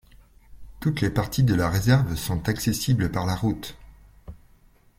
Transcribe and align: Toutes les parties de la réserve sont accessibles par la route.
Toutes 0.79 1.01
les 1.01 1.11
parties 1.11 1.43
de 1.43 1.53
la 1.53 1.69
réserve 1.69 2.15
sont 2.15 2.49
accessibles 2.49 3.11
par 3.11 3.27
la 3.27 3.35
route. 3.35 3.77